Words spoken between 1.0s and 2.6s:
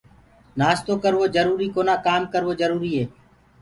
ڪروو جروُري ڪونآ ڪآم ڪروو